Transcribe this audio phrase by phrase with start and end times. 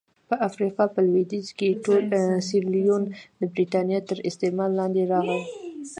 [0.29, 2.05] په افریقا په لوېدیځ کې ټول
[2.47, 3.03] سیریلیون
[3.39, 5.41] د برېټانیا تر استعمار لاندې راغی.